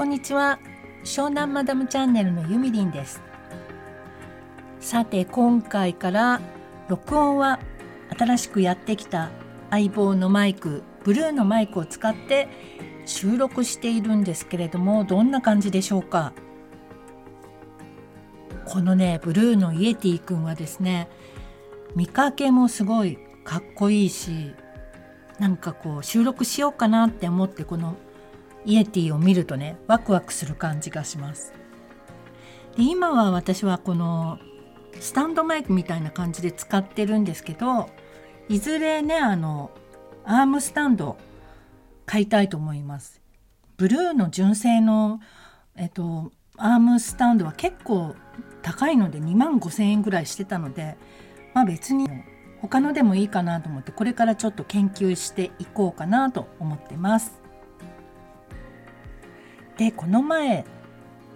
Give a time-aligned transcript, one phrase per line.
[0.00, 0.58] こんにちは。
[1.04, 3.20] 湘南マダムチャンネルのゆみりんです。
[4.80, 6.40] さて今回から
[6.88, 7.60] 録音は
[8.18, 9.28] 新しくやってきた
[9.68, 12.48] 相棒のマイクブルーのマイクを使って
[13.04, 16.32] 収録しているんですけれどもどんな感じでしょうか？
[18.64, 21.10] このねブルーのイエティ君はですね
[21.94, 24.54] 見かけもすごいかっこいいし
[25.38, 27.96] なんかこう収録しようかなって思ってこの
[28.64, 31.52] イエティを見るとねワクワクする感じがします。
[32.76, 34.38] で今は私はこの
[35.00, 37.88] スタンドマイクみたいな感じで使ってるんですけど
[38.48, 39.70] いずれねあの
[40.24, 41.16] アームスタンド
[42.06, 43.20] 買いたいと思います。
[43.76, 45.20] ブルーの純正の、
[45.74, 48.14] えっと、アームスタンドは結構
[48.60, 50.98] 高いので2万5,000円ぐらいしてたので
[51.54, 52.06] まあ別に
[52.60, 57.39] 他のでもいいかなと思ってこれからちょっと研究していこうかなと思ってます。
[59.80, 60.66] でこの前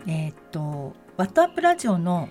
[0.07, 2.29] えー、っとワットアップラジオの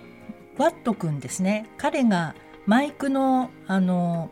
[0.56, 1.68] ワットくんですね。
[1.76, 4.30] 彼がマイクのあの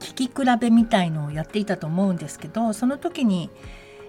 [0.00, 3.50] 聞き比べみたいのをやっていたと思うんですけどその時に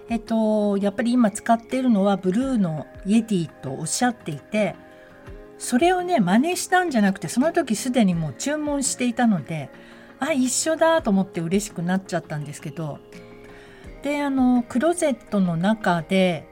[0.08, 4.76] えっとやっぱり今使っているのはブルーのイエティとおっしゃっていて
[5.58, 9.68] それをね真似したんじゃなくてその時すでにもう注文していたので
[10.20, 12.98] あ一緒だと思って嬉しくなっちゃったんですけど
[14.06, 16.46] であのクローゼットの中で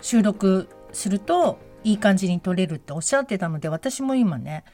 [0.00, 4.64] 収録するといい感じに撮れるっておっしゃってたので私も今ね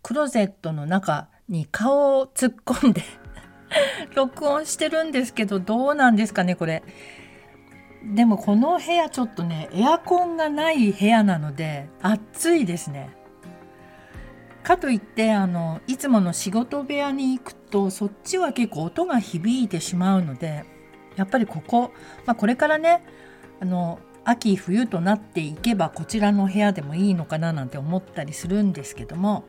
[0.00, 3.02] クローゼットの中に顔を突っ込んで
[4.14, 6.84] 録音してるんですけどどうなんですかねこれ。
[8.14, 13.10] でもこの部屋ちょっとねエアコンがない部屋なので暑いですね。
[14.62, 20.64] かといってあのいつもの仕事部屋に行くとそっちは結構音が響いてしまうので
[21.20, 21.92] やっぱりここ、
[22.24, 23.04] まあ、これからね
[23.60, 29.44] あの秋冬となっていけばこちらの部屋でもいいのかななんて思ったりするんですけども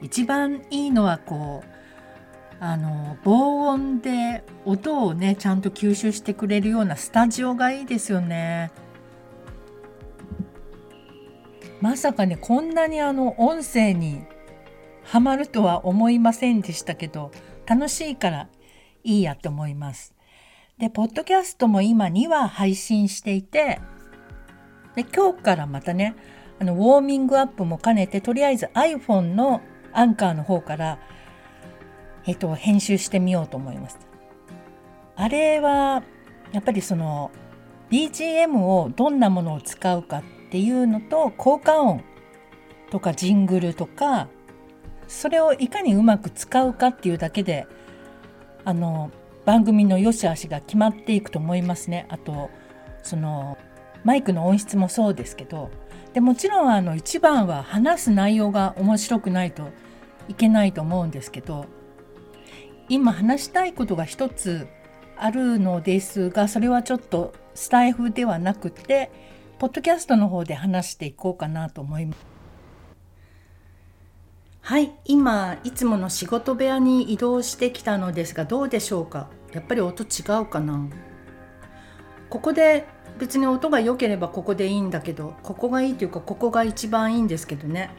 [0.00, 1.72] 一番いいのはこう
[2.58, 8.70] あの防音で音をねちゃんと吸収してくれるようなスタジオがいいですよね。
[11.80, 14.24] まさかねこんなにあの音声に
[15.04, 17.32] はまるとは思いませんでしたけど
[17.66, 18.48] 楽しいから
[19.02, 20.14] いいやって思います。
[20.78, 23.80] で、ポッドキャストも今2話配信していて、
[24.96, 26.16] で、今日からまたね、
[26.58, 29.60] あの、ウォーミングアップも兼ねて、とりあえず iPhone の
[29.92, 30.98] アンカーの方から、
[32.26, 33.98] えっと、編集してみようと思います。
[35.16, 36.02] あれは、
[36.52, 37.30] やっぱりその、
[37.90, 42.02] BGM をどんなものを使うかっていうのと、効果音
[42.90, 44.28] とかジングルとか、
[45.08, 47.66] それをいかにうまく使うかっていうだけで、
[48.64, 49.10] あの、
[49.44, 52.06] 番組の良し悪しが決まっていくと思いますね。
[52.08, 52.50] あと
[53.02, 53.58] その
[54.04, 55.70] マイクの音質もそうですけど
[56.12, 59.70] でもちろんあの一番は話す内容が面白くないと
[60.28, 61.66] いけないと思うんですけど
[62.88, 64.66] 今話したいことが一つ
[65.16, 69.10] あるのですがそれはちょっとスタイフではなくて
[69.58, 72.31] ポッドキャストの方で話していこうかなと思います。
[74.64, 79.28] はい今いつもの仕事部屋に移動してきたのですがどうでしょうか？
[79.52, 80.88] やっぱり音違うかな？
[82.30, 82.86] ここで
[83.18, 87.90] 別に音が良ければここでいいんだけどここがいいというかここが一番いいんですけどね。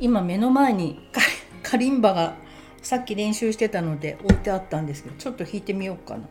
[0.00, 1.08] 今目の前に
[1.62, 2.34] カリンバが
[2.82, 6.28] さっき練習してたので置いてあったんですけどちょっと弾いてみようかな。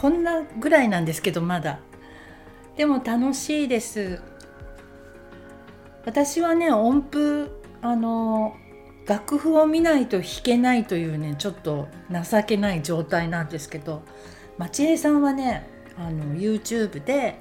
[0.00, 1.78] こんなぐらいなんですけどまだ。
[2.74, 4.22] でも楽しいです。
[6.06, 7.50] 私はね音符
[7.82, 8.56] あの
[9.06, 14.02] 楽譜を見ないと弾けないというねちょっと情けない状態なんですけど
[14.56, 15.68] 町江さんはね
[15.98, 17.38] あの YouTube で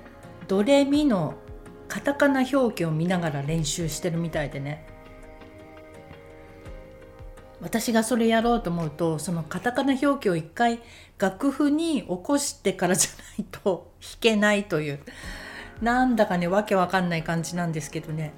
[0.50, 1.36] ドレミの
[1.88, 4.86] カタカナ表記を見ながら練習してるみたいでね。
[7.62, 10.80] 私がそれやろうと思うとそのカタカナ表記を一回
[11.18, 15.00] 楽譜に起こしてからじゃないと弾けないという。
[15.82, 18.34] なんだかねわけわかんない感じなんですけどね。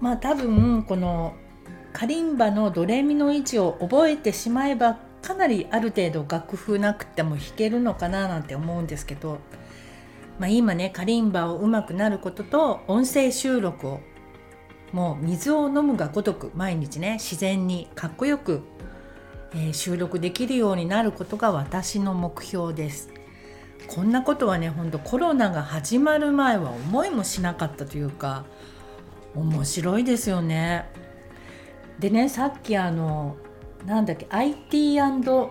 [0.00, 1.34] まあ多分この
[1.92, 9.38] カリンバのドレミの位置を覚えてしまえばかなりある程度楽譜なくても弾けるのかななんて思うんですけど、
[10.38, 14.00] まあ、今ねカリンバをうまくなることと音声収録を
[14.92, 18.62] もう水を飲むがごとく毎日ね自然にかっこよく、
[19.52, 23.10] えー、収録できるようになることが私の目標です。
[23.86, 28.44] こんなことはねほんとコロナが始まる前は思いもしなかったというか
[29.34, 30.88] 面白いですよね。
[31.98, 33.36] でねさっきあの
[33.86, 35.00] なんだっけ IT&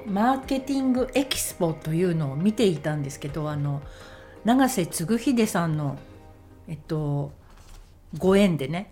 [0.06, 3.82] マーケティングエキスポというのを見ていたんですけどあの
[4.46, 5.98] 永瀬嗣秀さんの
[6.68, 7.32] えっと
[8.18, 8.92] ご縁でね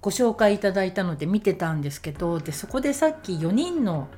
[0.00, 4.08] ご紹介いただいたので見てたんですけどでそこでさっき4人の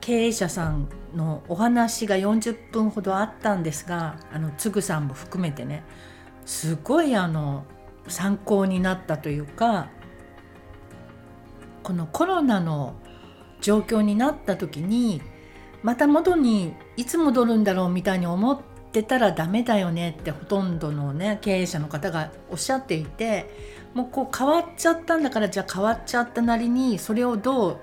[0.00, 5.84] 経営者さんのお話が40分ほどあったんですがあのつぐさんも含めてね
[6.44, 7.64] すごいあの
[8.08, 9.88] 参考になったというか
[11.82, 12.94] このコロナの
[13.60, 15.22] 状況になった時に
[15.82, 18.60] また元にいつ戻るんだろうみたいに思っ
[18.92, 23.50] てたらダメだよねってほとんどのね経営者の方がおっしゃっていて
[23.96, 27.76] もうこう変わっちゃったんだからじゃあ変わっちゃったなりにそれをどう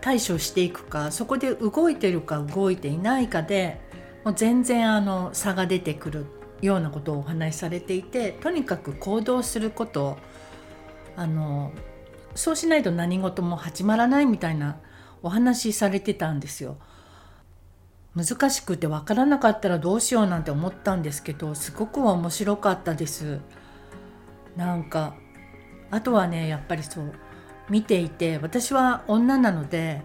[0.00, 3.80] 対処していくかそこで動いてるか動いていないかで
[4.24, 6.26] もう全然あの差が出てくる
[6.60, 10.18] ようなことをお話しされていてとにかく行動すること
[11.14, 11.70] あの
[12.34, 14.78] そうしないと何事も始まらないみたいな
[15.22, 16.78] お話しされてたんですよ。
[18.16, 23.38] 難しくて分からなかったらどうしようなんて思ったんですけどすごく面白かったです。
[24.56, 25.14] なんか
[25.90, 27.12] あとはねやっぱりそう
[27.70, 30.02] 見ていて私は女なので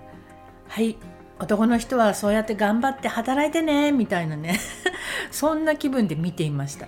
[0.68, 0.98] はい
[1.40, 4.60] 男の人はそうやって頑張って働いてねみたいなね
[5.32, 6.88] そんな気分で見ていました。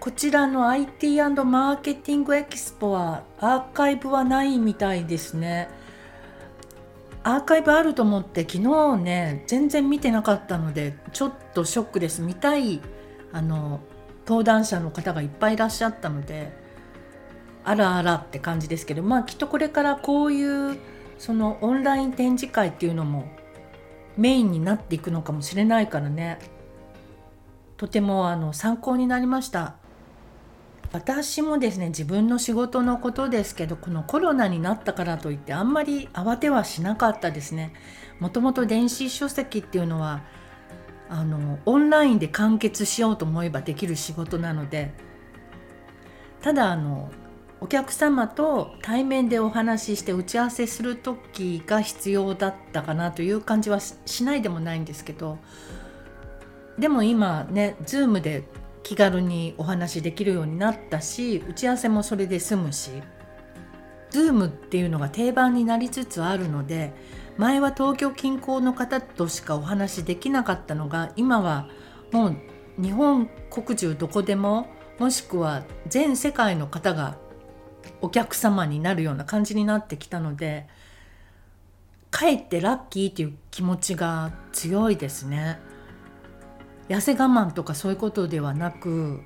[0.00, 5.68] こちらの IT& マーケティングエキスポはアーカイブはないみたいですね。
[7.22, 12.22] アーカイブあると思って昨日ね全然見てなかったのでちょっとショックです。
[12.22, 12.80] 見たい
[13.30, 13.80] あの
[14.26, 16.50] 登壇者の方がいっぱいいらっしゃったので
[17.64, 20.78] あらあらって感じですけどまあきっとこれからこういう
[21.18, 23.28] そのオンライン展示会っていうのも
[24.16, 26.38] メインになっていくのかもしれないからね。
[27.76, 29.76] とてもあの参考になりました。
[30.92, 37.72] 私もですね自分の仕事のことですけどこのコロナになったからといってあんまり慌てはしなかったですね。
[38.18, 40.22] もともと電子書籍っていうのは
[41.08, 44.92] あのオンラインで完結しようと思えばできる仕事なので
[46.40, 47.10] ただあの
[47.60, 55.38] お客様と対面でお話しして打ち合わせする時が必要だったかなという感じはしないでもないんですけど
[56.78, 58.44] でも今ね Zoom で
[58.82, 62.90] 気軽にお話できるようになったし打ち合わせもそれで済むし
[64.10, 66.94] Zoom っていうのが定番になりつつあるので
[67.36, 71.68] 前は東京近郊の方としかお話できなかったのが今は
[72.10, 72.36] もう
[72.82, 74.66] 日本国中どこでも
[74.98, 77.18] もしくは全世界の方が
[78.00, 80.66] お客様になるような感じになってきたので
[82.10, 85.60] かえってラッキーっていう気持ちが強いですね。
[86.88, 89.20] 痩せ我慢とかそういうことではなく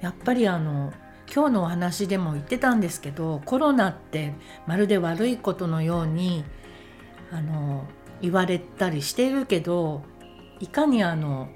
[0.00, 0.94] やっぱりあの
[1.32, 4.32] 今日のお話でも言ってたんですけどコロナって
[4.66, 6.42] まるで悪いことのように
[7.30, 7.86] あの
[8.22, 10.02] 言われたりしているけど
[10.58, 11.50] いかにあの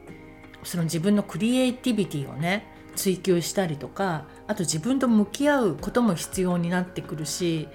[0.63, 7.69] その自分のクリエイティビティをね追求したりとかあと自分と向き合うことも必要になってくるし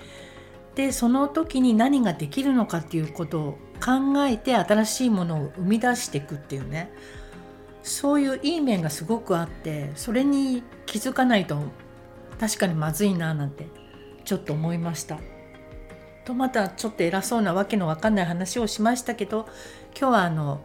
[0.75, 3.51] でその時に何ができるのかっていうことを
[3.83, 6.91] 考えて新しいものを生み出していくっていうね
[7.83, 11.57] そういういい面がすごくあってそれに気づかないと
[12.39, 13.67] 確かにまずいななんて
[14.23, 15.19] ちょっと思いました。
[16.25, 19.47] とまたちょっと偉そうなわけのわかんない話をしましたけど
[19.97, 20.63] 今日はあの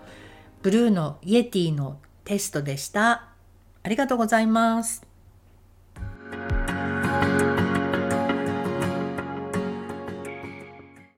[0.63, 3.36] ブルーのイエティのテストでした。
[3.87, 5.06] ありがとうございます。